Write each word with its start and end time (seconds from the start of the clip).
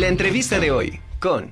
La 0.00 0.08
entrevista 0.08 0.58
de 0.58 0.70
hoy 0.70 0.98
con... 1.18 1.50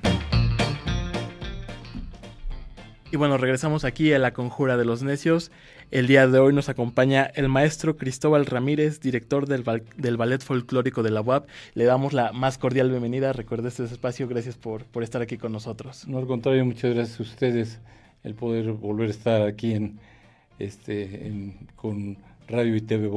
Y 3.11 3.15
bueno, 3.15 3.37
regresamos 3.37 3.85
aquí 3.85 4.11
a 4.11 4.17
la 4.17 4.33
Conjura 4.33 4.75
de 4.75 4.85
los 4.85 5.03
Necios. 5.03 5.51
El 5.91 6.07
día 6.07 6.27
de 6.27 6.39
hoy 6.39 6.51
nos 6.51 6.67
acompaña 6.67 7.29
el 7.35 7.47
maestro 7.47 7.95
Cristóbal 7.95 8.47
Ramírez, 8.47 9.01
director 9.01 9.45
del, 9.45 9.63
del 9.97 10.17
Ballet 10.17 10.41
Folclórico 10.41 11.03
de 11.03 11.11
la 11.11 11.21
UAP. 11.21 11.47
Le 11.75 11.83
damos 11.83 12.13
la 12.13 12.31
más 12.31 12.57
cordial 12.57 12.89
bienvenida. 12.89 13.33
Recuerde 13.33 13.67
este 13.67 13.83
espacio. 13.83 14.27
Gracias 14.27 14.57
por, 14.57 14.83
por 14.85 15.03
estar 15.03 15.21
aquí 15.21 15.37
con 15.37 15.51
nosotros. 15.51 16.07
No, 16.07 16.17
al 16.17 16.25
contrario, 16.25 16.65
muchas 16.65 16.95
gracias 16.95 17.19
a 17.19 17.23
ustedes 17.23 17.79
el 18.23 18.33
poder 18.33 18.71
volver 18.71 19.09
a 19.09 19.11
estar 19.11 19.43
aquí 19.43 19.73
en, 19.73 19.99
este, 20.57 21.53
con 21.75 22.17
Radio 22.49 22.75
y 22.75 22.81
TV. 22.81 23.09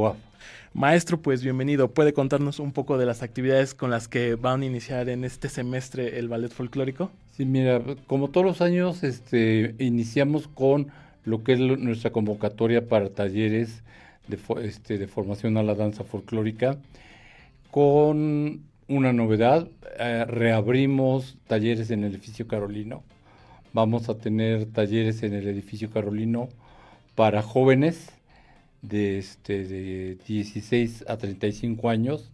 Maestro, 0.74 1.20
pues 1.20 1.42
bienvenido. 1.42 1.88
¿Puede 1.88 2.12
contarnos 2.12 2.58
un 2.58 2.72
poco 2.72 2.98
de 2.98 3.06
las 3.06 3.22
actividades 3.22 3.72
con 3.74 3.90
las 3.90 4.06
que 4.06 4.34
van 4.34 4.60
a 4.60 4.66
iniciar 4.66 5.08
en 5.08 5.24
este 5.24 5.48
semestre 5.48 6.18
el 6.18 6.28
ballet 6.28 6.52
folclórico? 6.52 7.10
Sí, 7.34 7.46
mira, 7.46 7.80
como 8.06 8.28
todos 8.28 8.46
los 8.46 8.60
años, 8.60 9.02
este, 9.02 9.74
iniciamos 9.78 10.48
con 10.48 10.88
lo 11.24 11.42
que 11.44 11.54
es 11.54 11.58
nuestra 11.58 12.10
convocatoria 12.10 12.86
para 12.86 13.08
talleres 13.08 13.82
de, 14.28 14.38
este, 14.62 14.98
de 14.98 15.06
formación 15.08 15.56
a 15.56 15.62
la 15.62 15.74
danza 15.74 16.04
folclórica, 16.04 16.76
con 17.70 18.60
una 18.88 19.12
novedad, 19.14 19.66
eh, 19.98 20.26
reabrimos 20.26 21.38
talleres 21.46 21.90
en 21.90 22.04
el 22.04 22.12
edificio 22.12 22.46
Carolino. 22.46 23.02
Vamos 23.72 24.10
a 24.10 24.18
tener 24.18 24.66
talleres 24.66 25.22
en 25.22 25.32
el 25.32 25.48
edificio 25.48 25.90
Carolino 25.90 26.50
para 27.14 27.40
jóvenes 27.40 28.10
de, 28.82 29.18
este, 29.18 29.64
de 29.64 30.16
16 30.26 31.04
a 31.08 31.16
35 31.16 31.88
años, 31.88 32.32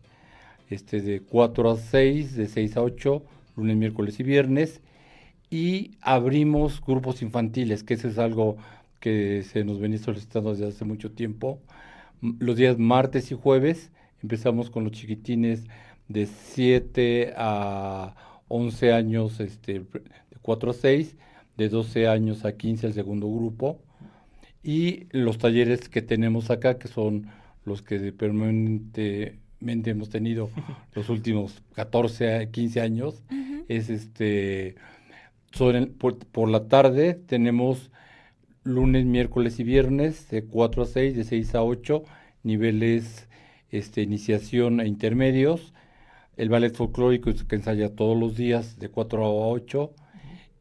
este, 0.71 1.01
de 1.01 1.21
4 1.21 1.71
a 1.71 1.77
6, 1.77 2.37
de 2.37 2.48
6 2.48 2.77
a 2.77 2.83
8, 2.83 3.23
lunes, 3.57 3.77
miércoles 3.77 4.19
y 4.21 4.23
viernes. 4.24 4.80
Y 5.51 5.93
abrimos 6.01 6.82
grupos 6.85 7.23
infantiles, 7.23 7.85
que 7.85 7.95
eso 7.95 8.09
es 8.09 8.19
algo 8.19 8.57
que 9.01 9.45
se 9.45 9.65
nos 9.65 9.79
venía 9.79 9.99
solicitando 9.99 10.51
desde 10.52 10.69
hace 10.69 10.85
mucho 10.85 11.13
tiempo. 11.13 11.60
Los 12.21 12.57
días 12.57 12.79
martes 12.79 13.30
y 13.30 13.35
jueves 13.35 13.93
empezamos 14.23 14.71
con 14.71 14.85
los 14.85 14.93
chiquitines 14.93 15.65
de 16.09 16.26
7 16.26 17.35
a 17.37 18.15
11 18.49 18.93
años, 18.93 19.41
este, 19.41 19.80
de 19.80 20.37
4 20.43 20.71
a 20.71 20.74
6, 20.74 21.16
de 21.57 21.69
12 21.69 22.09
años 22.09 22.45
a 22.45 22.57
15 22.57 22.87
el 22.88 22.95
segundo 22.95 23.29
grupo 23.32 23.80
y 24.62 25.06
los 25.10 25.38
talleres 25.38 25.88
que 25.88 26.02
tenemos 26.02 26.51
acá, 26.51 26.78
que 26.78 26.88
son 26.88 27.28
los 27.64 27.82
que 27.82 28.12
permanentemente 28.12 29.90
hemos 29.90 30.09
tenido 30.09 30.51
los 30.95 31.09
últimos 31.09 31.62
14 31.74 32.51
15 32.51 32.80
años, 32.80 33.23
es 33.68 33.90
este, 33.90 34.76
son 35.52 35.95
por, 35.98 36.48
la 36.48 36.68
tarde 36.68 37.14
tenemos 37.14 37.90
lunes, 38.64 39.04
miércoles 39.06 39.60
y 39.60 39.64
viernes 39.64 40.29
de 40.30 40.45
4 40.45 40.82
a 40.82 40.86
6, 40.86 41.16
de 41.16 41.24
6 41.24 41.54
a 41.54 41.62
8, 41.62 42.04
niveles 42.42 43.29
este, 43.70 44.02
iniciación 44.02 44.80
e 44.80 44.86
intermedios, 44.86 45.73
el 46.36 46.48
ballet 46.48 46.74
folclórico 46.74 47.30
que 47.48 47.56
ensaya 47.56 47.95
todos 47.95 48.18
los 48.18 48.36
días 48.36 48.79
de 48.79 48.88
4 48.88 49.24
a 49.24 49.29
8 49.29 49.92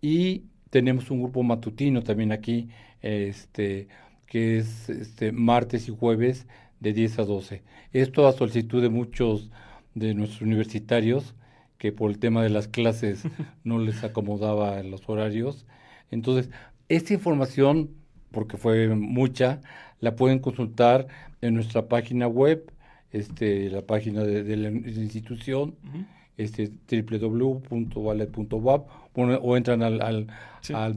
y 0.02 0.44
tenemos 0.70 1.12
un 1.12 1.22
grupo 1.22 1.44
matutino 1.44 2.04
también 2.04 2.32
aquí 2.32 2.70
este, 3.02 3.88
que 4.26 4.58
es 4.58 4.90
este, 4.90 5.32
martes 5.32 5.88
y 5.88 5.96
jueves 5.96 6.48
de 6.80 6.94
10 6.94 7.20
a 7.20 7.26
12. 7.26 7.64
Esto 7.94 8.28
a 8.28 8.34
solicitud 8.34 8.82
de 8.82 8.90
muchos 8.90 9.50
de 9.96 10.14
nuestros 10.14 10.42
universitarios 10.42 11.36
que 11.78 11.92
por 11.92 12.12
el 12.12 12.20
tema 12.20 12.44
de 12.44 12.50
las 12.50 12.68
clases 12.68 13.24
no 13.64 13.80
les 13.80 14.04
acomodaba 14.04 14.80
en 14.80 14.92
los 14.92 15.08
horarios. 15.08 15.66
Entonces, 16.12 16.50
esta 16.90 17.14
información, 17.14 17.92
porque 18.32 18.58
fue 18.58 18.90
mucha, 18.90 19.62
la 20.00 20.16
pueden 20.16 20.40
consultar 20.40 21.08
en 21.42 21.54
nuestra 21.54 21.88
página 21.88 22.28
web, 22.28 22.72
este, 23.12 23.70
la 23.70 23.82
página 23.84 24.24
de, 24.24 24.58
la 24.58 24.70
institución 24.70 25.76
este, 26.38 26.72
www.ballet.wap 26.90 28.88
o 29.16 29.58
entran 29.58 29.82
al, 29.82 30.00
al, 30.02 30.28
al, 30.74 30.94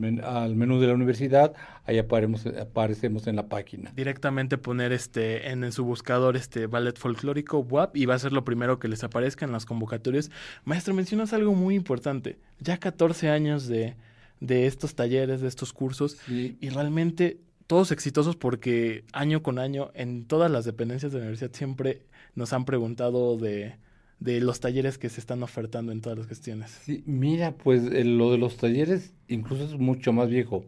menú 0.54 0.78
de 0.78 0.86
la 0.86 0.94
universidad, 0.94 1.54
ahí 1.86 1.96
aparecemos, 1.98 2.46
aparecemos 2.46 3.26
en 3.26 3.36
la 3.36 3.48
página. 3.48 3.92
Directamente 3.96 4.58
poner 4.58 4.92
este 4.92 5.50
en, 5.50 5.72
su 5.72 5.84
buscador 5.84 6.36
este 6.36 6.66
ballet 6.66 6.98
folclórico 6.98 7.60
WAP 7.60 7.96
y 7.96 8.04
va 8.04 8.14
a 8.14 8.18
ser 8.18 8.32
lo 8.32 8.44
primero 8.44 8.78
que 8.78 8.88
les 8.88 9.02
aparezca 9.04 9.46
en 9.46 9.52
las 9.52 9.64
convocatorias. 9.64 10.30
Maestro, 10.64 10.92
mencionas 10.92 11.32
algo 11.32 11.54
muy 11.54 11.74
importante. 11.74 12.38
Ya 12.58 12.76
14 12.76 13.30
años 13.30 13.66
de, 13.66 13.96
de 14.40 14.66
estos 14.66 14.94
talleres, 14.94 15.40
de 15.40 15.48
estos 15.48 15.72
cursos, 15.72 16.18
y 16.28 16.68
realmente 16.68 17.38
todos 17.66 17.92
exitosos 17.92 18.36
porque 18.36 19.04
año 19.12 19.42
con 19.42 19.58
año 19.58 19.92
en 19.94 20.26
todas 20.26 20.50
las 20.50 20.64
dependencias 20.66 21.12
de 21.12 21.18
la 21.18 21.22
universidad 21.26 21.52
siempre 21.54 22.02
nos 22.34 22.52
han 22.52 22.64
preguntado 22.64 23.38
de 23.38 23.76
de 24.20 24.40
los 24.40 24.60
talleres 24.60 24.98
que 24.98 25.08
se 25.08 25.18
están 25.18 25.42
ofertando 25.42 25.92
en 25.92 26.02
todas 26.02 26.18
las 26.18 26.28
gestiones. 26.28 26.70
Sí, 26.84 27.02
mira, 27.06 27.52
pues 27.52 27.82
eh, 27.90 28.04
lo 28.04 28.30
de 28.30 28.38
los 28.38 28.58
talleres 28.58 29.14
incluso 29.28 29.64
es 29.64 29.78
mucho 29.78 30.12
más 30.12 30.28
viejo. 30.28 30.64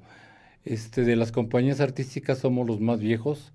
Este, 0.64 1.02
de 1.02 1.16
las 1.16 1.32
compañías 1.32 1.80
artísticas 1.80 2.38
somos 2.38 2.66
los 2.66 2.80
más 2.80 3.00
viejos. 3.00 3.52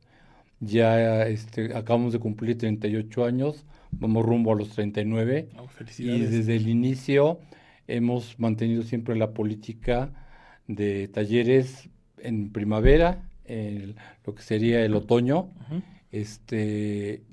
Ya 0.60 1.24
este, 1.28 1.76
acabamos 1.76 2.14
de 2.14 2.20
cumplir 2.20 2.58
38 2.58 3.26
años, 3.26 3.66
vamos 3.92 4.26
rumbo 4.26 4.54
a 4.54 4.56
los 4.56 4.70
39. 4.70 5.50
Oh, 5.58 5.68
y 5.98 6.20
desde 6.20 6.56
el 6.56 6.68
inicio 6.68 7.40
hemos 7.88 8.40
mantenido 8.40 8.84
siempre 8.84 9.16
la 9.16 9.32
política 9.32 10.12
de 10.68 11.08
talleres 11.08 11.90
en 12.20 12.52
primavera, 12.52 13.24
en 13.46 13.96
lo 14.26 14.36
que 14.36 14.44
sería 14.44 14.84
el 14.84 14.96
otoño. 14.96 15.50
Este 16.12 17.24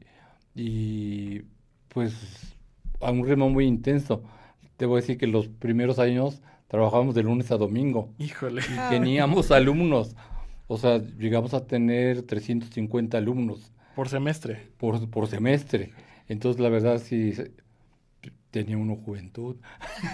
y 0.54 1.42
pues 1.88 2.53
a 3.04 3.10
un 3.10 3.26
ritmo 3.26 3.48
muy 3.48 3.66
intenso. 3.66 4.22
Te 4.76 4.86
voy 4.86 4.98
a 4.98 5.00
decir 5.00 5.18
que 5.18 5.26
los 5.26 5.48
primeros 5.48 5.98
años 5.98 6.42
trabajábamos 6.68 7.14
de 7.14 7.22
lunes 7.22 7.50
a 7.50 7.56
domingo. 7.56 8.10
Híjole. 8.18 8.62
Y 8.62 8.78
ah. 8.78 8.88
teníamos 8.90 9.50
alumnos. 9.50 10.16
O 10.66 10.78
sea, 10.78 10.98
llegamos 10.98 11.54
a 11.54 11.66
tener 11.66 12.22
350 12.22 13.18
alumnos. 13.18 13.72
Por 13.94 14.08
semestre. 14.08 14.68
Por, 14.78 15.08
por 15.10 15.26
semestre. 15.28 15.92
Entonces, 16.28 16.60
la 16.60 16.68
verdad, 16.70 16.98
sí, 16.98 17.34
tenía 18.54 18.78
uno 18.78 18.94
juventud. 18.94 19.56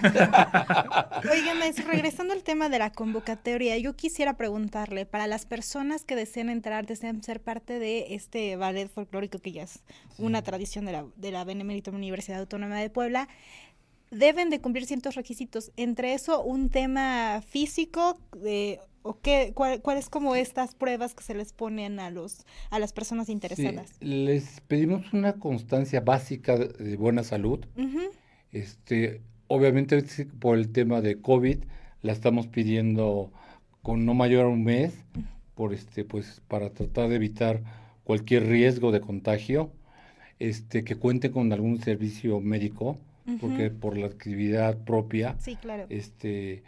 Oiga, 0.03 1.55
maestro, 1.59 1.87
regresando 1.89 2.33
al 2.33 2.43
tema 2.43 2.71
de 2.71 2.79
la 2.79 2.91
convocatoria, 2.91 3.77
yo 3.77 3.95
quisiera 3.97 4.39
preguntarle, 4.39 5.05
para 5.05 5.27
las 5.27 5.45
personas 5.45 6.07
que 6.07 6.17
deseen 6.17 6.49
entrar, 6.49 6.87
deseen 6.87 7.23
ser 7.23 7.43
parte 7.43 7.79
de 7.79 8.15
este 8.15 8.57
ballet 8.57 8.89
folclórico 8.89 9.41
que 9.41 9.53
ya 9.53 9.65
es 9.65 9.83
una 10.17 10.41
tradición 10.41 10.87
de 10.87 10.93
la, 10.93 11.07
de 11.17 11.33
la 11.33 11.45
Benemérita 11.45 11.91
Universidad 11.91 12.41
Autónoma 12.41 12.81
de 12.81 12.89
Puebla, 12.89 13.29
deben 14.11 14.49
de 14.49 14.63
cumplir 14.63 14.87
ciertos 14.87 15.17
requisitos. 15.17 15.71
Entre 15.77 16.15
eso, 16.15 16.43
un 16.43 16.71
tema 16.71 17.43
físico, 17.47 18.19
de, 18.35 18.81
o 19.03 19.21
qué, 19.21 19.53
cuáles 19.55 20.09
como 20.09 20.35
estas 20.35 20.75
pruebas 20.75 21.13
que 21.13 21.23
se 21.23 21.35
les 21.35 21.53
ponen 21.53 22.01
a 22.01 22.09
los 22.09 22.47
a 22.71 22.79
las 22.79 22.95
personas 22.95 23.29
interesadas. 23.29 23.93
les 24.01 24.63
pedimos 24.63 25.13
una 25.13 25.35
constancia 25.35 26.01
básica 26.01 26.57
de 26.57 26.97
buena 26.97 27.23
salud. 27.23 27.67
Este, 28.53 29.21
obviamente 29.47 30.03
por 30.39 30.59
el 30.59 30.71
tema 30.73 31.01
de 31.01 31.21
COVID 31.21 31.59
la 32.03 32.13
estamos 32.13 32.47
pidiendo 32.47 33.33
con 33.83 34.05
no 34.05 34.15
mayor 34.15 34.47
a 34.47 34.49
un 34.49 34.65
mes, 34.65 34.95
por 35.55 35.75
este, 35.75 36.05
pues, 36.05 36.43
para 36.49 36.71
tratar 36.71 37.09
de 37.09 37.17
evitar 37.17 37.63
cualquier 38.05 38.47
riesgo 38.47 38.93
de 38.93 39.01
contagio, 39.01 39.73
este, 40.39 40.85
que 40.85 40.97
cuente 40.97 41.31
con 41.31 41.53
algún 41.53 41.79
servicio 41.81 42.41
médico, 42.41 42.99
porque 43.41 43.71
por 43.71 43.97
la 43.97 44.07
actividad 44.07 44.79
propia, 44.79 45.37
este, 45.89 46.65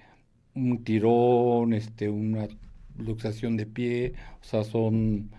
un 0.54 0.84
tirón, 0.84 1.72
este, 1.72 2.08
una 2.08 2.46
luxación 2.98 3.56
de 3.56 3.66
pie, 3.66 4.12
o 4.40 4.44
sea, 4.44 4.62
son, 4.62 5.30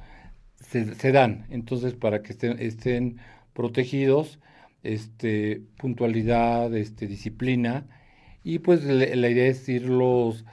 se, 0.60 1.12
dan, 1.12 1.46
entonces 1.50 1.94
para 1.94 2.22
que 2.22 2.34
estén, 2.34 2.60
estén 2.60 3.18
protegidos, 3.54 4.40
este, 4.84 5.62
puntualidad, 5.78 6.76
este, 6.76 7.08
disciplina, 7.08 7.88
y 8.44 8.60
pues 8.60 8.84
la, 8.84 9.30
idea 9.30 9.48
es 9.48 9.68
irlos, 9.70 10.46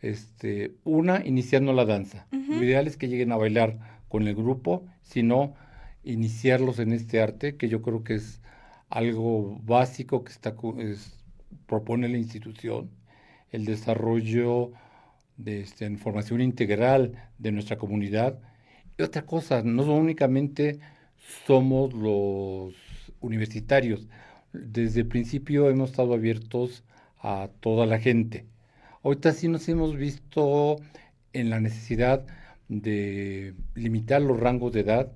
este, 0.00 0.74
una, 0.84 1.24
iniciando 1.24 1.72
la 1.72 1.84
danza. 1.84 2.26
Lo 2.32 2.62
ideal 2.62 2.88
es 2.88 2.96
que 2.96 3.08
lleguen 3.08 3.30
a 3.30 3.36
bailar 3.36 3.78
con 4.08 4.26
el 4.26 4.34
grupo, 4.34 4.84
sino 5.02 5.54
iniciarlos 6.02 6.80
en 6.80 6.92
este 6.92 7.22
arte, 7.22 7.56
que 7.56 7.68
yo 7.68 7.82
creo 7.82 8.02
que 8.02 8.14
es 8.14 8.40
algo 8.88 9.60
básico 9.62 10.24
que 10.24 10.32
está, 10.32 10.56
propone 11.66 12.08
la 12.08 12.18
institución, 12.18 12.90
el 13.52 13.64
desarrollo 13.64 14.72
de 15.36 15.60
este, 15.60 15.96
formación 15.96 16.40
integral 16.40 17.30
de 17.38 17.52
nuestra 17.52 17.78
comunidad. 17.78 18.40
Y 18.98 19.02
otra 19.02 19.22
cosa, 19.22 19.62
no 19.62 19.84
únicamente 19.94 20.80
somos 21.46 21.92
los 21.94 22.74
universitarios. 23.20 24.08
desde 24.52 25.02
el 25.02 25.06
principio 25.06 25.70
hemos 25.70 25.90
estado 25.90 26.14
abiertos 26.14 26.82
a 27.22 27.48
toda 27.60 27.86
la 27.86 27.98
gente. 28.00 28.46
Ahorita 29.02 29.32
sí 29.32 29.48
nos 29.48 29.68
hemos 29.68 29.96
visto 29.96 30.76
en 31.32 31.50
la 31.50 31.60
necesidad 31.60 32.26
de 32.68 33.54
limitar 33.74 34.22
los 34.22 34.38
rangos 34.38 34.72
de 34.72 34.80
edad, 34.80 35.12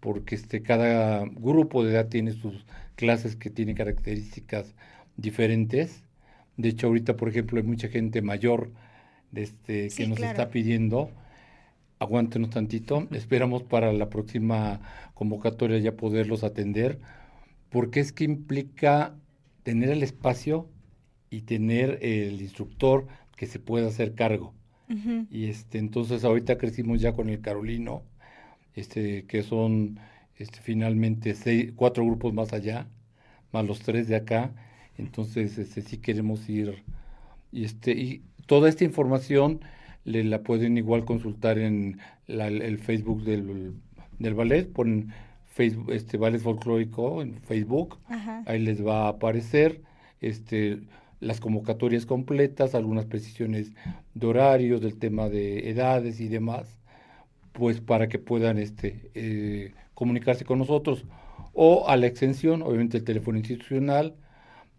porque 0.00 0.34
este, 0.34 0.62
cada 0.62 1.24
grupo 1.24 1.84
de 1.84 1.92
edad 1.92 2.08
tiene 2.08 2.32
sus 2.32 2.66
clases 2.96 3.36
que 3.36 3.50
tienen 3.50 3.76
características 3.76 4.74
diferentes. 5.16 6.02
De 6.56 6.70
hecho, 6.70 6.86
ahorita, 6.86 7.16
por 7.16 7.28
ejemplo, 7.28 7.58
hay 7.58 7.66
mucha 7.66 7.88
gente 7.88 8.22
mayor 8.22 8.70
este, 9.34 9.88
que 9.88 10.06
nos 10.06 10.18
está 10.18 10.50
pidiendo. 10.50 11.10
Aguántenos 11.98 12.50
tantito. 12.50 13.06
Esperamos 13.12 13.62
para 13.62 13.92
la 13.92 14.08
próxima 14.10 14.80
convocatoria 15.14 15.78
ya 15.78 15.96
poderlos 15.96 16.44
atender, 16.44 16.98
porque 17.76 18.00
es 18.00 18.10
que 18.10 18.24
implica 18.24 19.14
tener 19.62 19.90
el 19.90 20.02
espacio 20.02 20.66
y 21.28 21.42
tener 21.42 21.98
el 22.00 22.40
instructor 22.40 23.06
que 23.36 23.44
se 23.44 23.58
pueda 23.58 23.88
hacer 23.88 24.14
cargo. 24.14 24.54
Y 25.30 25.50
este, 25.50 25.76
entonces 25.76 26.24
ahorita 26.24 26.56
crecimos 26.56 27.02
ya 27.02 27.12
con 27.12 27.28
el 27.28 27.42
Carolino, 27.42 28.02
este, 28.74 29.26
que 29.26 29.42
son 29.42 30.00
este, 30.36 30.60
finalmente 30.62 31.34
seis, 31.34 31.74
cuatro 31.76 32.06
grupos 32.06 32.32
más 32.32 32.54
allá, 32.54 32.88
más 33.52 33.66
los 33.66 33.80
tres 33.80 34.08
de 34.08 34.16
acá. 34.16 34.54
Entonces, 34.96 35.58
este, 35.58 35.82
sí 35.82 35.98
queremos 35.98 36.48
ir. 36.48 36.82
Y, 37.52 37.64
este, 37.64 37.92
y 37.92 38.22
toda 38.46 38.70
esta 38.70 38.84
información 38.84 39.60
le 40.04 40.24
la 40.24 40.42
pueden 40.42 40.78
igual 40.78 41.04
consultar 41.04 41.58
en 41.58 41.98
el 42.26 42.78
Facebook 42.78 43.22
del, 43.22 43.74
del 44.18 44.32
ballet, 44.32 44.72
ponen 44.72 45.12
Facebook, 45.56 45.90
este 45.92 46.18
ballet 46.18 46.38
folclórico 46.38 47.22
en 47.22 47.40
Facebook, 47.40 47.98
ahí 48.44 48.58
les 48.58 48.86
va 48.86 49.06
a 49.06 49.08
aparecer. 49.08 49.80
Este, 50.20 50.80
las 51.18 51.40
convocatorias 51.40 52.04
completas, 52.04 52.74
algunas 52.74 53.06
precisiones 53.06 53.72
de 54.12 54.26
horarios, 54.26 54.82
del 54.82 54.98
tema 54.98 55.30
de 55.30 55.70
edades 55.70 56.20
y 56.20 56.28
demás, 56.28 56.78
pues 57.52 57.80
para 57.80 58.06
que 58.06 58.18
puedan 58.18 58.58
este, 58.58 59.10
eh, 59.14 59.72
comunicarse 59.94 60.44
con 60.44 60.58
nosotros. 60.58 61.06
O 61.54 61.88
a 61.88 61.96
la 61.96 62.06
extensión, 62.06 62.60
obviamente 62.60 62.98
el 62.98 63.04
teléfono 63.04 63.38
institucional 63.38 64.14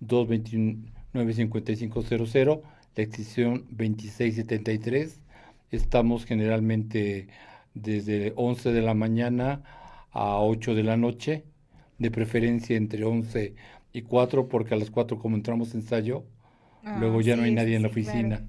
229-5500, 0.05 2.61
la 2.95 3.03
extensión 3.03 3.65
2673. 3.71 5.21
Estamos 5.71 6.25
generalmente 6.25 7.29
desde 7.73 8.33
11 8.35 8.73
de 8.73 8.81
la 8.83 8.93
mañana 8.93 9.63
a 10.11 10.39
8 10.39 10.75
de 10.75 10.83
la 10.83 10.97
noche, 10.97 11.45
de 11.97 12.11
preferencia 12.11 12.75
entre 12.75 13.03
11 13.03 13.55
y 13.93 14.01
4, 14.01 14.47
porque 14.47 14.73
a 14.73 14.77
las 14.77 14.89
4 14.89 15.19
como 15.19 15.35
entramos 15.35 15.73
en 15.73 15.81
ensayo, 15.81 16.25
ah, 16.83 16.97
luego 16.99 17.21
ya 17.21 17.35
no 17.35 17.43
hay 17.43 17.51
nadie 17.51 17.75
en 17.75 17.83
la 17.83 17.89
oficina. 17.89 18.43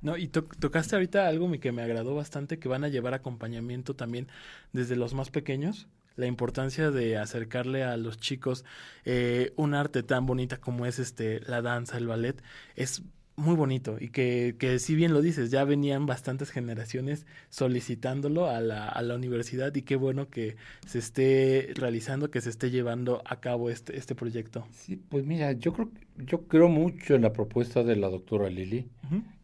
No, 0.00 0.16
y 0.16 0.26
tocaste 0.26 0.96
ahorita 0.96 1.28
algo 1.28 1.50
que 1.60 1.70
me 1.70 1.82
agradó 1.82 2.14
bastante, 2.16 2.58
que 2.58 2.68
van 2.68 2.82
a 2.82 2.88
llevar 2.88 3.14
acompañamiento 3.14 3.94
también 3.94 4.26
desde 4.72 4.96
los 4.96 5.14
más 5.14 5.30
pequeños, 5.30 5.86
la 6.16 6.26
importancia 6.26 6.90
de 6.90 7.16
acercarle 7.16 7.84
a 7.84 7.96
los 7.96 8.18
chicos 8.18 8.64
eh, 9.04 9.52
un 9.56 9.74
arte 9.74 10.02
tan 10.02 10.26
bonita 10.26 10.58
como 10.58 10.86
es 10.86 10.98
este 10.98 11.40
la 11.40 11.62
danza, 11.62 11.98
el 11.98 12.08
ballet, 12.08 12.42
es 12.74 13.02
muy 13.36 13.56
bonito 13.56 13.96
y 13.98 14.08
que, 14.08 14.56
que 14.58 14.78
si 14.78 14.94
bien 14.94 15.12
lo 15.12 15.22
dices, 15.22 15.50
ya 15.50 15.64
venían 15.64 16.06
bastantes 16.06 16.50
generaciones 16.50 17.26
solicitándolo 17.48 18.48
a 18.48 18.60
la, 18.60 18.88
a 18.88 19.02
la 19.02 19.14
universidad 19.14 19.74
y 19.74 19.82
qué 19.82 19.96
bueno 19.96 20.28
que 20.28 20.56
se 20.86 20.98
esté 20.98 21.72
realizando, 21.74 22.30
que 22.30 22.40
se 22.40 22.50
esté 22.50 22.70
llevando 22.70 23.22
a 23.24 23.40
cabo 23.40 23.70
este, 23.70 23.96
este 23.96 24.14
proyecto. 24.14 24.66
Sí, 24.70 24.96
pues 24.96 25.24
mira, 25.24 25.52
yo 25.52 25.72
creo, 25.72 25.90
yo 26.18 26.46
creo 26.46 26.68
mucho 26.68 27.14
en 27.14 27.22
la 27.22 27.32
propuesta 27.32 27.82
de 27.82 27.96
la 27.96 28.08
doctora 28.08 28.50
Lili, 28.50 28.90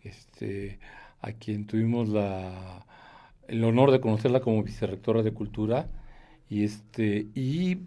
este, 0.02 0.78
a 1.20 1.32
quien 1.32 1.66
tuvimos 1.66 2.08
la, 2.08 2.86
el 3.48 3.64
honor 3.64 3.90
de 3.90 4.00
conocerla 4.00 4.40
como 4.40 4.62
vicerrectora 4.62 5.22
de 5.22 5.32
cultura 5.32 5.88
y 6.48 6.64
este, 6.64 7.26
y 7.34 7.78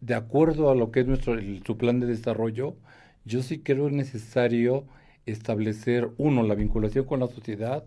de 0.00 0.14
acuerdo 0.14 0.70
a 0.70 0.74
lo 0.74 0.90
que 0.90 1.00
es 1.00 1.06
nuestro, 1.06 1.36
su 1.64 1.76
plan 1.76 2.00
de 2.00 2.06
desarrollo, 2.06 2.76
yo 3.24 3.42
sí 3.42 3.60
creo 3.60 3.88
necesario 3.90 4.86
establecer, 5.26 6.10
uno, 6.18 6.42
la 6.42 6.54
vinculación 6.54 7.04
con 7.04 7.20
la 7.20 7.28
sociedad 7.28 7.84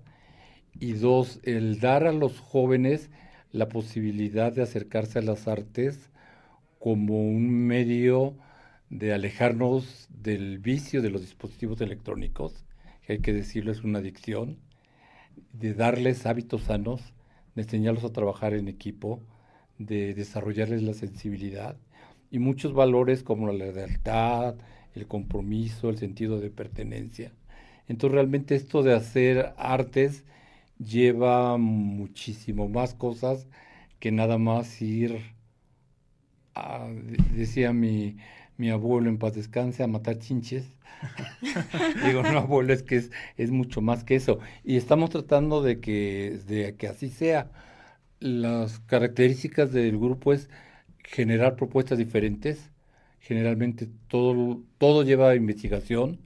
y 0.79 0.93
dos, 0.93 1.39
el 1.43 1.79
dar 1.79 2.05
a 2.05 2.11
los 2.11 2.39
jóvenes 2.39 3.09
la 3.51 3.69
posibilidad 3.69 4.51
de 4.51 4.63
acercarse 4.63 5.19
a 5.19 5.21
las 5.21 5.47
artes 5.47 6.11
como 6.79 7.21
un 7.21 7.49
medio 7.67 8.35
de 8.89 9.13
alejarnos 9.13 10.07
del 10.09 10.59
vicio 10.59 11.01
de 11.01 11.09
los 11.09 11.21
dispositivos 11.21 11.81
electrónicos, 11.81 12.65
que 13.01 13.13
hay 13.13 13.19
que 13.19 13.33
decirlo 13.33 13.71
es 13.71 13.83
una 13.83 13.99
adicción, 13.99 14.59
de 15.53 15.73
darles 15.73 16.25
hábitos 16.25 16.63
sanos, 16.63 17.13
de 17.55 17.63
enseñarlos 17.63 18.03
a 18.03 18.11
trabajar 18.11 18.53
en 18.53 18.67
equipo, 18.67 19.21
de 19.77 20.13
desarrollarles 20.13 20.83
la 20.83 20.93
sensibilidad 20.93 21.77
y 22.31 22.39
muchos 22.39 22.73
valores 22.73 23.23
como 23.23 23.47
la 23.47 23.71
lealtad, 23.71 24.55
el 24.95 25.07
compromiso, 25.07 25.89
el 25.89 25.97
sentido 25.97 26.39
de 26.39 26.49
pertenencia. 26.49 27.31
Entonces 27.87 28.15
realmente 28.15 28.55
esto 28.55 28.83
de 28.83 28.93
hacer 28.95 29.53
artes 29.57 30.23
lleva 30.79 31.57
muchísimo 31.57 32.67
más 32.69 32.93
cosas 32.95 33.47
que 33.99 34.11
nada 34.11 34.37
más 34.37 34.81
ir, 34.81 35.21
a, 36.55 36.87
decía 37.33 37.73
mi, 37.73 38.17
mi 38.57 38.69
abuelo 38.69 39.09
en 39.09 39.17
paz 39.17 39.33
descanse, 39.35 39.83
a 39.83 39.87
matar 39.87 40.19
chinches. 40.19 40.65
Digo, 42.05 42.23
no, 42.23 42.39
abuelo, 42.39 42.73
es 42.73 42.83
que 42.83 42.97
es, 42.97 43.11
es 43.37 43.51
mucho 43.51 43.81
más 43.81 44.03
que 44.03 44.15
eso. 44.15 44.39
Y 44.63 44.77
estamos 44.77 45.09
tratando 45.09 45.61
de 45.61 45.79
que, 45.79 46.39
de 46.47 46.75
que 46.75 46.87
así 46.87 47.09
sea. 47.09 47.51
Las 48.19 48.79
características 48.79 49.71
del 49.73 49.97
grupo 49.99 50.33
es 50.33 50.49
generar 51.03 51.55
propuestas 51.55 51.97
diferentes, 51.97 52.71
generalmente 53.25 53.89
todo, 54.07 54.61
todo 54.77 55.01
lleva 55.03 55.35
investigación. 55.35 56.19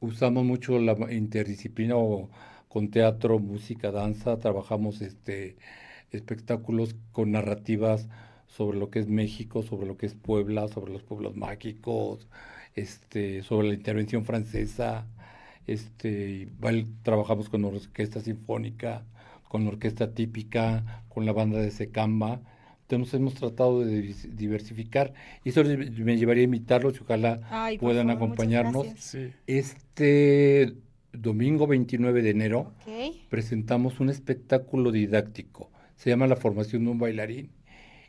Usamos 0.00 0.44
mucho 0.44 0.78
la 0.78 0.94
interdisciplina 1.10 1.94
con 2.68 2.90
teatro, 2.90 3.38
música, 3.38 3.90
danza. 3.90 4.38
Trabajamos 4.38 5.00
este, 5.00 5.56
espectáculos 6.10 6.94
con 7.12 7.32
narrativas 7.32 8.10
sobre 8.48 8.78
lo 8.78 8.90
que 8.90 8.98
es 8.98 9.08
México, 9.08 9.62
sobre 9.62 9.86
lo 9.86 9.96
que 9.96 10.04
es 10.04 10.14
Puebla, 10.14 10.68
sobre 10.68 10.92
los 10.92 11.02
pueblos 11.02 11.36
mágicos, 11.36 12.28
este, 12.74 13.42
sobre 13.42 13.68
la 13.68 13.74
intervención 13.74 14.26
francesa. 14.26 15.06
Este, 15.66 16.50
trabajamos 17.02 17.48
con 17.48 17.64
orquesta 17.64 18.20
sinfónica, 18.20 19.06
con 19.48 19.66
orquesta 19.66 20.12
típica, 20.12 21.02
con 21.08 21.24
la 21.24 21.32
banda 21.32 21.58
de 21.60 21.70
Secamba 21.70 22.42
entonces 22.88 23.14
hemos 23.14 23.34
tratado 23.34 23.84
de 23.84 24.14
diversificar. 24.36 25.12
Y 25.42 25.48
eso 25.48 25.64
me 25.64 26.16
llevaría 26.16 26.42
a 26.42 26.44
invitarlos 26.44 26.96
y 26.96 27.02
ojalá 27.02 27.76
puedan 27.80 28.10
acompañarnos. 28.10 28.86
Este 29.46 30.74
domingo 31.12 31.66
29 31.66 32.22
de 32.22 32.30
enero 32.30 32.74
presentamos 33.28 33.98
un 33.98 34.10
espectáculo 34.10 34.92
didáctico, 34.92 35.70
se 35.96 36.10
llama 36.10 36.26
La 36.26 36.36
formación 36.36 36.84
de 36.84 36.90
un 36.90 36.98
bailarín. 36.98 37.50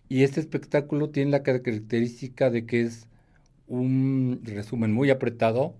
Y 0.09 0.23
este 0.23 0.39
espectáculo 0.39 1.09
tiene 1.09 1.31
la 1.31 1.43
característica 1.43 2.49
de 2.49 2.65
que 2.65 2.81
es 2.81 3.07
un 3.67 4.41
resumen 4.43 4.93
muy 4.93 5.09
apretado 5.09 5.75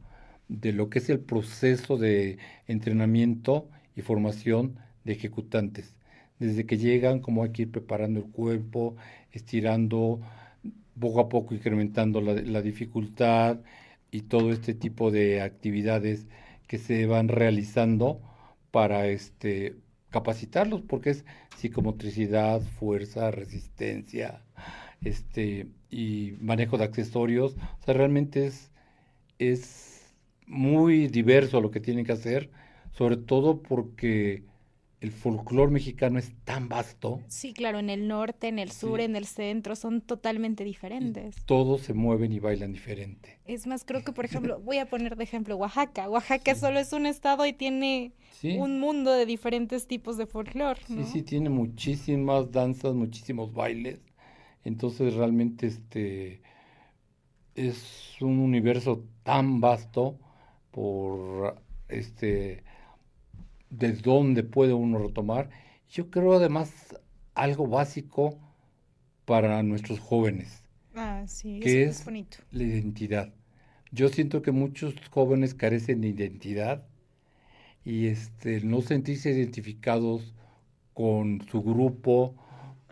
de 0.50 0.74
lo 0.74 0.90
que 0.90 1.00
es 1.00 1.10
el 1.10 1.20
proceso 1.20 1.98
de 1.98 2.38
entrenamiento 2.68 3.70
y 3.96 4.02
formación 4.02 4.80
de 5.06 5.14
ejecutantes 5.14 5.97
desde 6.40 6.66
que 6.66 6.78
llegan, 6.78 7.20
cómo 7.20 7.44
hay 7.44 7.52
que 7.52 7.64
ir 7.64 7.72
preparando 7.72 8.20
el 8.20 8.28
cuerpo, 8.32 8.96
estirando, 9.32 10.22
poco 11.00 11.20
a 11.20 11.30
poco 11.30 11.54
incrementando 11.54 12.22
la, 12.22 12.62
dificultad 12.62 13.60
y 14.12 14.22
todo 14.24 14.52
este 14.52 14.74
tipo 14.74 15.12
de 15.12 15.42
actividades 15.42 16.28
que 16.68 16.78
se 16.78 17.06
van 17.06 17.28
realizando 17.28 18.22
para 18.72 19.08
este 19.08 19.76
capacitarlos 20.10 20.82
porque 20.82 21.12
es 21.12 21.26
psicomotricidad, 21.58 22.62
fuerza, 22.62 23.32
resistencia, 23.32 24.42
este 25.02 25.68
y 25.90 26.34
manejo 26.42 26.78
de 26.78 26.86
accesorios, 26.86 27.56
o 27.82 27.86
sea, 27.86 27.94
realmente 27.94 28.48
es 28.48 28.72
es 29.40 30.16
muy 30.48 31.08
diverso 31.08 31.62
lo 31.62 31.72
que 31.72 31.80
tienen 31.80 32.06
que 32.06 32.14
hacer, 32.14 32.50
sobre 32.92 33.18
todo 33.18 33.62
porque 33.62 34.44
el 35.00 35.12
folclore 35.12 35.72
mexicano 35.72 36.18
es 36.18 36.34
tan 36.44 36.70
vasto. 36.70 37.22
Sí, 37.28 37.54
claro, 37.54 37.78
en 37.78 37.90
el 37.90 38.08
norte, 38.08 38.48
en 38.48 38.58
el 38.58 38.72
sur, 38.72 39.00
en 39.00 39.16
el 39.16 39.26
centro, 39.26 39.76
son 39.76 40.02
totalmente 40.02 40.64
diferentes. 40.64 41.36
todos 41.46 41.82
se 41.82 41.94
mueven 41.94 42.32
y 42.32 42.40
bailan 42.40 42.74
diferente. 42.74 43.40
Es 43.46 43.68
más, 43.68 43.84
creo 43.86 44.04
que, 44.04 44.12
por 44.12 44.26
ejemplo, 44.26 44.60
voy 44.60 44.80
a 44.80 44.90
poner 44.90 45.16
de 45.16 45.24
ejemplo 45.24 45.56
Oaxaca. 45.56 46.10
Oaxaca 46.10 46.56
solo 46.56 46.80
es 46.80 46.94
un 46.94 47.06
estado 47.06 47.46
y 47.46 47.54
tiene 47.54 48.14
un 48.44 48.80
mundo 48.80 49.12
de 49.12 49.26
diferentes 49.28 49.88
tipos 49.88 50.18
de 50.18 50.26
folclore. 50.26 50.82
Sí, 50.88 51.04
sí, 51.04 51.22
tiene 51.22 51.50
muchísimas 51.50 52.52
danzas, 52.52 52.96
muchísimos 52.96 53.54
bailes. 53.54 54.00
Entonces, 54.64 55.14
realmente, 55.14 55.68
este 55.68 56.42
es 57.54 58.16
un 58.22 58.40
universo 58.40 59.04
tan 59.24 59.62
vasto 59.62 60.20
por 60.72 61.62
este 61.88 62.64
de 63.70 63.94
dónde 63.94 64.44
puede 64.44 64.74
uno 64.74 65.00
retomar. 65.00 65.50
Yo 65.90 66.10
creo 66.10 66.34
además 66.34 66.96
algo 67.34 67.68
básico 67.68 68.38
para 69.26 69.62
nuestros 69.64 70.00
jóvenes. 70.00 70.64
Ah, 70.96 71.24
sí, 71.28 71.60
que 71.60 71.84
es, 71.84 72.00
es 72.00 72.06
bonito. 72.06 72.38
la 72.52 72.64
identidad. 72.64 73.34
Yo 73.92 74.10
siento 74.10 74.42
que 74.42 74.52
muchos 74.52 74.96
jóvenes 75.12 75.54
carecen 75.54 76.02
de 76.02 76.10
identidad 76.10 76.84
y 77.86 78.08
este 78.08 78.62
no 78.62 78.82
sentirse 78.82 79.32
identificados 79.32 80.34
con 80.94 81.42
su 81.50 81.62
grupo, 81.62 82.36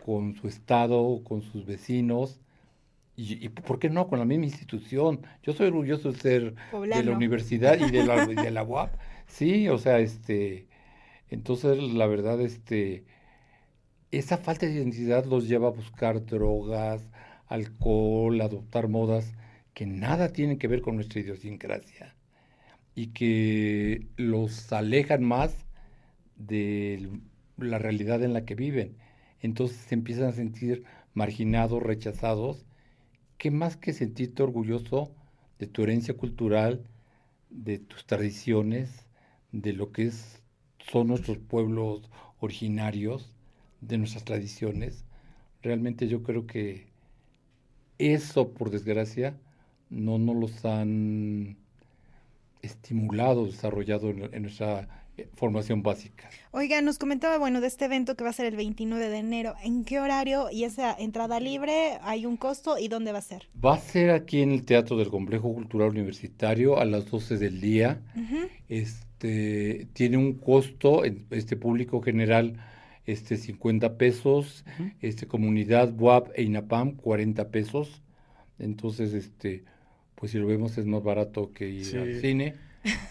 con 0.04 0.36
su 0.36 0.46
estado, 0.46 1.22
con 1.24 1.42
sus 1.42 1.66
vecinos 1.66 2.40
y, 3.16 3.44
y, 3.44 3.48
por 3.48 3.78
qué 3.78 3.90
no 3.90 4.08
con 4.08 4.18
la 4.18 4.24
misma 4.24 4.44
institución. 4.44 5.20
Yo 5.42 5.52
soy 5.52 5.66
orgulloso 5.68 6.12
de 6.12 6.18
ser 6.18 6.54
de 6.72 7.02
la 7.02 7.12
universidad 7.12 7.78
y 7.78 7.90
de 7.90 8.04
la, 8.04 8.26
de 8.26 8.50
la 8.50 8.62
UAP. 8.64 8.94
Sí, 9.26 9.68
o 9.68 9.78
sea, 9.78 9.98
este 10.00 10.68
entonces 11.30 11.78
la 11.78 12.06
verdad 12.06 12.40
este 12.40 13.04
esa 14.10 14.38
falta 14.38 14.66
de 14.66 14.72
identidad 14.74 15.24
los 15.26 15.48
lleva 15.48 15.68
a 15.68 15.70
buscar 15.70 16.24
drogas, 16.26 17.08
alcohol, 17.46 18.40
adoptar 18.40 18.88
modas 18.88 19.34
que 19.74 19.86
nada 19.86 20.32
tienen 20.32 20.58
que 20.58 20.68
ver 20.68 20.80
con 20.80 20.96
nuestra 20.96 21.20
idiosincrasia 21.20 22.16
y 22.94 23.08
que 23.08 24.08
los 24.16 24.72
alejan 24.72 25.24
más 25.24 25.66
de 26.36 27.10
la 27.58 27.78
realidad 27.78 28.22
en 28.24 28.32
la 28.34 28.44
que 28.44 28.54
viven. 28.56 28.96
Entonces 29.40 29.78
se 29.78 29.94
empiezan 29.94 30.26
a 30.28 30.32
sentir 30.32 30.84
marginados, 31.14 31.82
rechazados, 31.82 32.66
que 33.38 33.50
más 33.50 33.76
que 33.76 33.92
sentirte 33.94 34.42
orgulloso 34.42 35.14
de 35.58 35.66
tu 35.66 35.82
herencia 35.84 36.16
cultural, 36.16 36.86
de 37.50 37.78
tus 37.78 38.06
tradiciones, 38.06 39.05
de 39.62 39.72
lo 39.72 39.92
que 39.92 40.10
son 40.90 41.08
nuestros 41.08 41.38
pueblos 41.38 42.08
originarios, 42.40 43.32
de 43.80 43.98
nuestras 43.98 44.24
tradiciones, 44.24 45.04
realmente 45.62 46.08
yo 46.08 46.22
creo 46.22 46.46
que 46.46 46.86
eso, 47.98 48.52
por 48.52 48.70
desgracia, 48.70 49.36
no 49.90 50.18
nos 50.18 50.36
los 50.36 50.64
han 50.64 51.56
estimulado, 52.62 53.46
desarrollado 53.46 54.10
en, 54.10 54.34
en 54.34 54.42
nuestra 54.42 55.05
formación 55.34 55.82
básica. 55.82 56.28
Oiga, 56.52 56.80
nos 56.82 56.98
comentaba, 56.98 57.38
bueno, 57.38 57.60
de 57.60 57.66
este 57.66 57.84
evento 57.86 58.16
que 58.16 58.24
va 58.24 58.30
a 58.30 58.32
ser 58.32 58.46
el 58.46 58.56
29 58.56 59.08
de 59.08 59.18
enero. 59.18 59.54
¿En 59.62 59.84
qué 59.84 60.00
horario 60.00 60.50
y 60.50 60.64
esa 60.64 60.94
entrada 60.94 61.40
libre? 61.40 61.98
¿Hay 62.02 62.26
un 62.26 62.36
costo 62.36 62.78
y 62.78 62.88
dónde 62.88 63.12
va 63.12 63.18
a 63.18 63.22
ser? 63.22 63.48
Va 63.64 63.74
a 63.74 63.78
ser 63.78 64.10
aquí 64.10 64.42
en 64.42 64.52
el 64.52 64.64
Teatro 64.64 64.96
del 64.96 65.08
Complejo 65.08 65.52
Cultural 65.52 65.90
Universitario 65.90 66.78
a 66.78 66.84
las 66.84 67.10
12 67.10 67.38
del 67.38 67.60
día. 67.60 68.00
Este 68.68 69.88
tiene 69.92 70.16
un 70.18 70.34
costo, 70.34 71.04
en- 71.04 71.26
este 71.30 71.56
público 71.56 72.00
general, 72.02 72.56
este 73.06 73.36
50 73.36 73.96
pesos, 73.96 74.64
este 75.00 75.26
comunidad 75.26 75.94
WAP 75.98 76.28
e 76.34 76.42
INAPAM 76.42 76.92
40 76.96 77.48
pesos. 77.50 78.02
Entonces, 78.58 79.14
este, 79.14 79.64
pues 80.14 80.32
si 80.32 80.38
lo 80.38 80.46
vemos 80.46 80.76
es 80.78 80.86
más 80.86 81.02
barato 81.02 81.52
que 81.52 81.68
ir 81.68 81.84
Sí. 81.84 81.96
al 81.96 82.20
cine. 82.20 82.54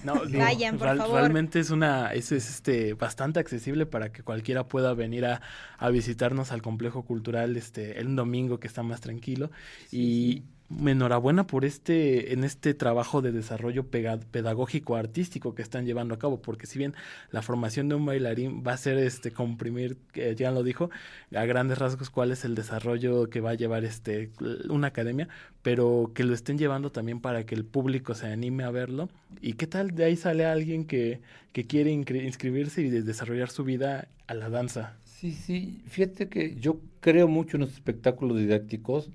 No, 0.03 0.25
digo, 0.25 0.39
Vayan, 0.39 0.77
por 0.77 0.98
favor. 0.98 1.20
Realmente 1.20 1.60
es 1.60 1.70
una, 1.70 2.13
es, 2.13 2.32
es, 2.32 2.50
este 2.50 2.94
bastante 2.94 3.39
accesible 3.39 3.86
para 3.86 4.12
que 4.12 4.24
cualquiera 4.24 4.67
pueda 4.67 4.94
venir 4.94 5.25
a, 5.25 5.41
a 5.77 5.89
visitarnos 5.89 6.51
al 6.51 6.62
complejo 6.62 7.03
cultural 7.03 7.58
este 7.58 8.00
el 8.00 8.15
domingo 8.15 8.60
que 8.60 8.67
está 8.67 8.84
más 8.84 9.01
tranquilo. 9.01 9.51
y 9.91 10.44
enhorabuena 10.86 11.45
por 11.45 11.63
este, 11.63 12.34
en 12.34 12.43
este 12.43 12.74
trabajo 12.74 13.22
de 13.22 13.31
desarrollo 13.31 13.86
pedagógico 13.88 14.95
artístico 14.95 15.53
que 15.53 15.62
están 15.62 15.86
llevando 15.86 16.15
a 16.15 16.19
cabo, 16.19 16.41
porque 16.41 16.65
si 16.65 16.79
bien 16.79 16.95
la 17.31 17.41
formación 17.41 17.88
de 17.88 17.95
un 17.95 18.05
bailarín 18.05 18.63
va 18.65 18.74
a 18.74 18.77
ser 18.77 18.98
este 18.98 19.31
comprimir, 19.31 19.98
ya 20.36 20.51
lo 20.51 20.63
dijo, 20.63 20.89
a 21.36 21.45
grandes 21.45 21.77
rasgos 21.77 22.10
cuál 22.10 22.31
es 22.31 22.45
el 22.45 22.55
desarrollo 22.55 23.29
que 23.29 23.41
va 23.41 23.51
a 23.51 23.55
llevar 23.55 23.86
este 23.86 24.31
una 24.69 24.88
academia, 24.88 25.27
pero 25.62 26.12
que 26.13 26.24
lo 26.24 26.34
estén 26.34 26.57
llevando 26.57 26.91
también 26.91 27.19
para 27.22 27.45
que 27.45 27.55
el 27.55 27.65
público 27.65 28.15
se 28.15 28.27
anime 28.27 28.63
a 28.63 28.72
verlo. 28.72 29.10
¿Y 29.41 29.53
qué 29.53 29.67
tal 29.67 29.91
de 29.91 30.05
ahí 30.05 30.15
sale 30.15 30.45
alguien 30.45 30.86
que, 30.86 31.22
que 31.53 31.65
quiere 31.65 31.91
inscri- 31.93 32.25
inscribirse 32.25 32.81
y 32.81 32.89
de- 32.89 33.03
desarrollar 33.03 33.50
su 33.50 33.63
vida 33.63 34.07
a 34.27 34.34
la 34.34 34.50
danza? 34.50 34.98
Sí, 35.03 35.31
sí, 35.31 35.81
fíjate 35.88 36.27
que 36.27 36.55
yo 36.55 36.79
creo 37.00 37.27
mucho 37.27 37.57
en 37.57 37.62
los 37.62 37.74
espectáculos 37.74 38.38
didácticos 38.38 39.10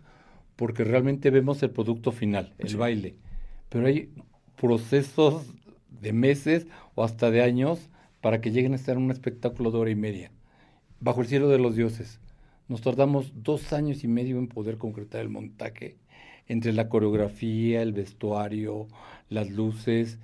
porque 0.60 0.84
realmente 0.84 1.30
vemos 1.30 1.62
el 1.62 1.70
producto 1.70 2.12
final, 2.12 2.52
el 2.58 2.68
Sí. 2.68 2.76
baile, 2.76 3.14
pero 3.70 3.86
hay 3.86 4.10
procesos 4.60 5.46
de 6.02 6.12
meses 6.12 6.66
o 6.94 7.02
hasta 7.02 7.30
de 7.30 7.40
años 7.42 7.88
para 8.20 8.42
que 8.42 8.50
lleguen 8.50 8.74
a 8.74 8.76
estar 8.76 8.94
en 8.98 9.04
un 9.04 9.10
espectáculo 9.10 9.70
de 9.70 9.78
hora 9.78 9.90
y 9.90 9.94
media, 9.96 10.30
bajo 11.00 11.22
el 11.22 11.28
cielo 11.28 11.48
de 11.48 11.58
los 11.58 11.76
dioses. 11.76 12.20
Nos 12.68 12.82
tardamos 12.82 13.32
dos 13.42 13.72
años 13.72 14.04
y 14.04 14.08
medio 14.08 14.38
en 14.38 14.48
poder 14.48 14.76
concretar 14.76 15.22
el 15.22 15.30
montaje 15.30 15.96
entre 16.46 16.74
la 16.74 16.90
coreografía, 16.90 17.80
el 17.80 17.94
vestuario, 17.94 18.86
las 19.30 19.48
luces. 19.48 20.18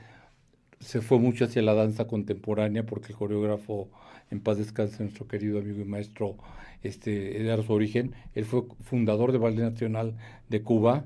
Se 0.80 1.00
fue 1.00 1.18
mucho 1.18 1.46
hacia 1.46 1.62
la 1.62 1.72
danza 1.72 2.06
contemporánea 2.06 2.84
porque 2.84 3.12
el 3.12 3.18
coreógrafo, 3.18 3.88
en 4.30 4.40
paz 4.40 4.58
descanse, 4.58 5.02
nuestro 5.02 5.26
querido 5.28 5.58
amigo 5.58 5.80
y 5.80 5.84
maestro, 5.84 6.36
este, 6.82 7.40
era 7.40 7.62
su 7.62 7.72
origen. 7.72 8.12
Él 8.34 8.44
fue 8.44 8.64
fundador 8.82 9.32
de 9.32 9.38
Ballet 9.38 9.62
Nacional 9.62 10.16
de 10.48 10.62
Cuba. 10.62 11.04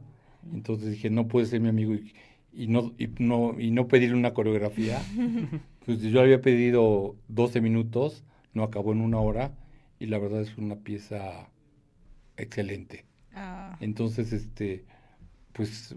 Entonces 0.54 0.90
dije, 0.90 1.10
no 1.10 1.28
puede 1.28 1.46
ser 1.46 1.60
mi 1.60 1.68
amigo 1.68 1.94
y, 1.94 2.12
y 2.52 2.66
no, 2.68 2.92
y, 2.98 3.08
no, 3.18 3.58
y 3.60 3.70
no 3.70 3.88
pedirle 3.88 4.16
una 4.16 4.34
coreografía. 4.34 4.98
Pues 5.86 6.02
yo 6.02 6.20
había 6.20 6.42
pedido 6.42 7.16
12 7.28 7.60
minutos, 7.62 8.22
no 8.52 8.62
acabó 8.64 8.92
en 8.92 9.00
una 9.00 9.18
hora 9.18 9.54
y 9.98 10.06
la 10.06 10.18
verdad 10.18 10.42
es 10.42 10.56
una 10.58 10.76
pieza 10.76 11.48
excelente. 12.36 13.06
Ah, 13.34 13.76
Entonces, 13.80 14.32
este, 14.32 14.84
pues 15.54 15.96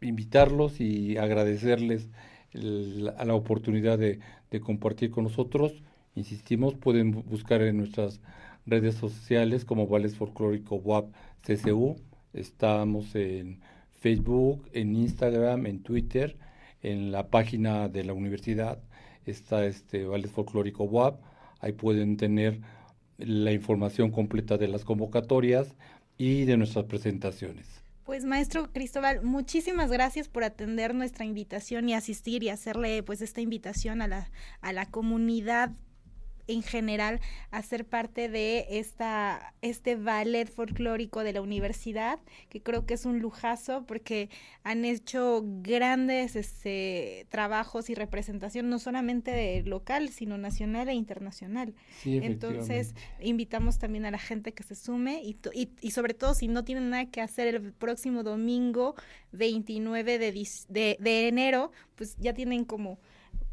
invitarlos 0.00 0.80
y 0.80 1.16
agradecerles 1.16 2.08
el- 2.52 3.12
a 3.16 3.24
la 3.24 3.34
oportunidad 3.34 3.98
de, 3.98 4.20
de 4.50 4.60
compartir 4.60 5.10
con 5.10 5.24
nosotros. 5.24 5.82
Insistimos, 6.18 6.74
pueden 6.74 7.14
bu- 7.14 7.24
buscar 7.24 7.62
en 7.62 7.76
nuestras 7.78 8.20
redes 8.66 8.96
sociales 8.96 9.64
como 9.64 9.86
Vales 9.86 10.16
Folclórico 10.16 10.76
WAP 10.76 11.12
CCU. 11.42 11.96
Estamos 12.32 13.14
en 13.14 13.60
Facebook, 14.00 14.68
en 14.72 14.94
Instagram, 14.94 15.66
en 15.66 15.82
Twitter, 15.82 16.36
en 16.82 17.10
la 17.10 17.28
página 17.28 17.88
de 17.88 18.04
la 18.04 18.12
universidad 18.12 18.78
está 19.26 19.66
este 19.66 20.04
Vales 20.06 20.30
Folclórico 20.30 20.84
WAP. 20.84 21.20
Ahí 21.60 21.72
pueden 21.72 22.16
tener 22.16 22.60
la 23.18 23.52
información 23.52 24.10
completa 24.10 24.56
de 24.58 24.68
las 24.68 24.84
convocatorias 24.84 25.74
y 26.16 26.44
de 26.44 26.56
nuestras 26.56 26.86
presentaciones. 26.86 27.66
Pues 28.04 28.24
maestro 28.24 28.72
Cristóbal, 28.72 29.22
muchísimas 29.22 29.90
gracias 29.90 30.28
por 30.28 30.44
atender 30.44 30.94
nuestra 30.94 31.26
invitación 31.26 31.88
y 31.90 31.94
asistir 31.94 32.42
y 32.42 32.48
hacerle 32.48 33.02
pues 33.02 33.20
esta 33.20 33.42
invitación 33.42 34.00
a 34.00 34.08
la, 34.08 34.30
a 34.62 34.72
la 34.72 34.86
comunidad 34.86 35.72
en 36.48 36.62
general 36.62 37.20
a 37.50 37.62
ser 37.62 37.84
parte 37.84 38.28
de 38.28 38.66
esta 38.70 39.54
este 39.62 39.96
ballet 39.96 40.50
folclórico 40.50 41.22
de 41.22 41.32
la 41.34 41.42
universidad 41.42 42.18
que 42.48 42.62
creo 42.62 42.86
que 42.86 42.94
es 42.94 43.04
un 43.04 43.20
lujazo 43.20 43.84
porque 43.86 44.30
han 44.64 44.84
hecho 44.84 45.42
grandes 45.62 46.34
este 46.34 47.26
trabajos 47.28 47.90
y 47.90 47.94
representación 47.94 48.68
no 48.68 48.78
solamente 48.78 49.30
de 49.30 49.62
local 49.62 50.08
sino 50.08 50.38
nacional 50.38 50.88
e 50.88 50.94
internacional. 50.94 51.74
Sí, 52.00 52.18
entonces 52.22 52.94
invitamos 53.20 53.78
también 53.78 54.06
a 54.06 54.10
la 54.10 54.18
gente 54.18 54.52
que 54.52 54.62
se 54.62 54.74
sume 54.74 55.22
y, 55.22 55.36
y, 55.52 55.70
y 55.80 55.90
sobre 55.90 56.14
todo 56.14 56.34
si 56.34 56.48
no 56.48 56.64
tienen 56.64 56.90
nada 56.90 57.06
que 57.10 57.20
hacer 57.20 57.46
el 57.48 57.72
próximo 57.72 58.22
domingo 58.22 58.94
29 59.32 60.18
de, 60.18 60.48
de, 60.68 60.96
de 60.98 61.28
enero, 61.28 61.70
pues 61.94 62.16
ya 62.18 62.32
tienen 62.32 62.64
como 62.64 62.98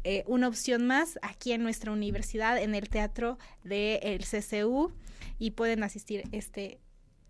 eh, 0.08 0.22
una 0.28 0.46
opción 0.46 0.86
más 0.86 1.18
aquí 1.20 1.50
en 1.50 1.64
nuestra 1.64 1.90
universidad, 1.90 2.62
en 2.62 2.76
el 2.76 2.88
teatro 2.88 3.38
del 3.64 4.20
CCU 4.20 4.92
y 5.40 5.50
pueden 5.50 5.82
asistir 5.82 6.22
este 6.30 6.78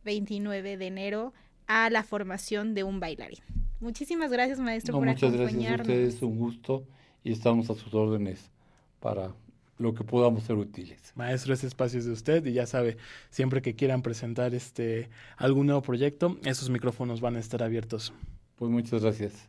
29 0.04 0.76
de 0.76 0.86
enero 0.86 1.32
a 1.66 1.88
la 1.88 2.02
formación 2.02 2.74
de 2.74 2.84
un 2.84 3.00
bailarín. 3.00 3.38
Muchísimas 3.80 4.30
gracias 4.30 4.58
maestro 4.60 4.92
No, 4.92 4.98
por 4.98 5.08
muchas 5.08 5.32
gracias 5.32 5.40
a 5.40 5.44
acompañarnos. 5.44 5.88
ustedes, 5.88 6.20
un 6.20 6.36
gusto 6.36 6.84
y 7.24 7.32
estamos 7.32 7.70
a 7.70 7.74
sus 7.76 7.94
órdenes 7.94 8.50
para 9.00 9.32
lo 9.78 9.94
que 9.94 10.04
podamos 10.04 10.42
ser 10.42 10.56
útiles. 10.56 11.12
Maestro, 11.14 11.54
ese 11.54 11.68
espacio 11.68 11.98
es 11.98 12.04
de 12.04 12.12
usted 12.12 12.44
y 12.44 12.52
ya 12.52 12.66
sabe, 12.66 12.98
siempre 13.30 13.62
que 13.62 13.74
quieran 13.74 14.02
presentar 14.02 14.54
este 14.54 15.08
algún 15.38 15.64
nuevo 15.64 15.80
proyecto, 15.80 16.36
esos 16.44 16.68
micrófonos 16.68 17.22
van 17.22 17.36
a 17.36 17.40
estar 17.40 17.62
abiertos. 17.62 18.12
Pues 18.56 18.70
muchas 18.70 19.00
gracias. 19.00 19.48